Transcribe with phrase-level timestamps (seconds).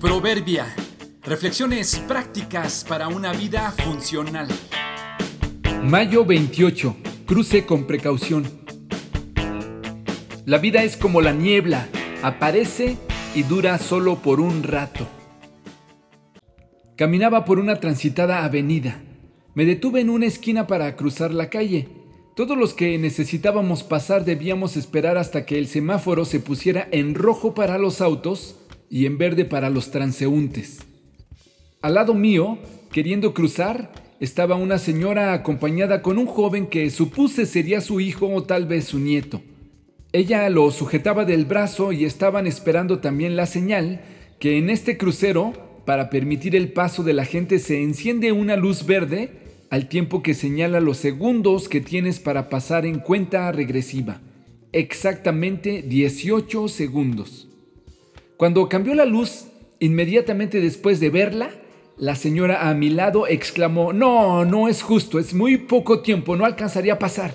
[0.00, 0.66] Proverbia.
[1.22, 4.46] Reflexiones prácticas para una vida funcional.
[5.84, 6.96] Mayo 28.
[7.24, 8.44] Cruce con precaución.
[10.44, 11.88] La vida es como la niebla,
[12.22, 12.98] aparece
[13.34, 15.06] y dura solo por un rato.
[16.94, 19.00] Caminaba por una transitada avenida.
[19.54, 21.88] Me detuve en una esquina para cruzar la calle.
[22.34, 27.54] Todos los que necesitábamos pasar debíamos esperar hasta que el semáforo se pusiera en rojo
[27.54, 28.56] para los autos
[28.90, 30.78] y en verde para los transeúntes.
[31.82, 32.58] Al lado mío,
[32.90, 38.42] queriendo cruzar, estaba una señora acompañada con un joven que supuse sería su hijo o
[38.42, 39.42] tal vez su nieto.
[40.12, 44.00] Ella lo sujetaba del brazo y estaban esperando también la señal
[44.38, 45.52] que en este crucero,
[45.84, 49.30] para permitir el paso de la gente, se enciende una luz verde
[49.70, 54.20] al tiempo que señala los segundos que tienes para pasar en cuenta regresiva.
[54.72, 57.45] Exactamente 18 segundos.
[58.36, 59.46] Cuando cambió la luz,
[59.78, 61.50] inmediatamente después de verla,
[61.96, 66.44] la señora a mi lado exclamó, No, no es justo, es muy poco tiempo, no
[66.44, 67.32] alcanzaría a pasar.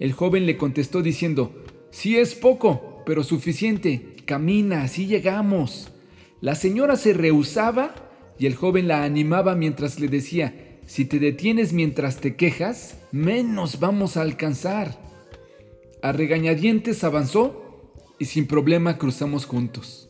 [0.00, 5.92] El joven le contestó diciendo, Sí es poco, pero suficiente, camina, así llegamos.
[6.40, 7.94] La señora se rehusaba
[8.36, 13.78] y el joven la animaba mientras le decía, Si te detienes mientras te quejas, menos
[13.78, 14.98] vamos a alcanzar.
[16.02, 20.06] A regañadientes avanzó y sin problema cruzamos juntos.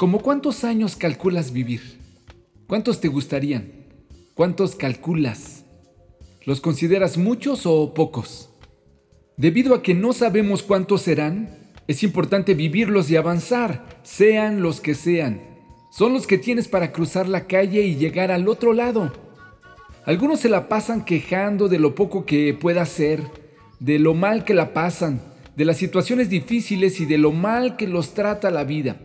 [0.00, 1.98] ¿Cómo cuántos años calculas vivir?
[2.66, 3.70] ¿Cuántos te gustarían?
[4.32, 5.66] ¿Cuántos calculas?
[6.46, 8.48] ¿Los consideras muchos o pocos?
[9.36, 11.50] Debido a que no sabemos cuántos serán,
[11.86, 15.42] es importante vivirlos y avanzar, sean los que sean.
[15.90, 19.12] Son los que tienes para cruzar la calle y llegar al otro lado.
[20.06, 23.20] Algunos se la pasan quejando de lo poco que pueda hacer,
[23.80, 25.20] de lo mal que la pasan,
[25.56, 28.98] de las situaciones difíciles y de lo mal que los trata la vida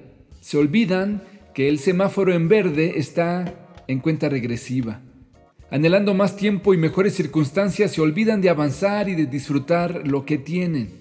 [0.45, 1.23] se olvidan
[1.55, 3.51] que el semáforo en verde está
[3.87, 5.01] en cuenta regresiva.
[5.71, 10.37] Anhelando más tiempo y mejores circunstancias, se olvidan de avanzar y de disfrutar lo que
[10.37, 10.99] tienen.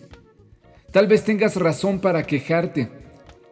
[0.93, 2.89] Tal vez tengas razón para quejarte.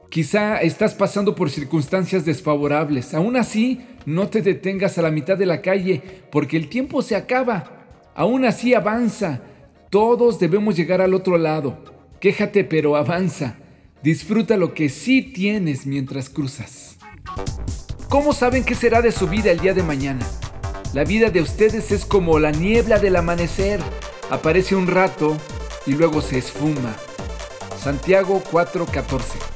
[0.08, 3.12] Quizá estás pasando por circunstancias desfavorables.
[3.12, 6.00] Aún así, no te detengas a la mitad de la calle
[6.30, 7.84] porque el tiempo se acaba.
[8.14, 9.42] Aún así, avanza.
[9.90, 11.84] Todos debemos llegar al otro lado.
[12.18, 13.58] Quéjate, pero avanza.
[14.02, 16.96] Disfruta lo que sí tienes mientras cruzas.
[18.08, 20.26] ¿Cómo saben qué será de su vida el día de mañana?
[20.92, 23.80] La vida de ustedes es como la niebla del amanecer.
[24.28, 25.36] Aparece un rato
[25.86, 26.96] y luego se esfuma.
[27.78, 29.51] Santiago 4:14